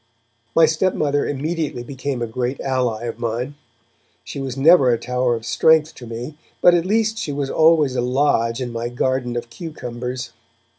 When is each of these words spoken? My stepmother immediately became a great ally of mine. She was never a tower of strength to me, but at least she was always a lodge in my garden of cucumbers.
My 0.55 0.65
stepmother 0.65 1.27
immediately 1.27 1.83
became 1.83 2.23
a 2.23 2.25
great 2.25 2.59
ally 2.59 3.03
of 3.03 3.19
mine. 3.19 3.53
She 4.23 4.39
was 4.39 4.57
never 4.57 4.89
a 4.89 4.97
tower 4.97 5.35
of 5.35 5.45
strength 5.45 5.93
to 5.93 6.07
me, 6.07 6.39
but 6.59 6.73
at 6.73 6.87
least 6.87 7.19
she 7.19 7.31
was 7.31 7.51
always 7.51 7.95
a 7.95 8.01
lodge 8.01 8.59
in 8.61 8.73
my 8.73 8.89
garden 8.89 9.35
of 9.35 9.51
cucumbers. 9.51 10.31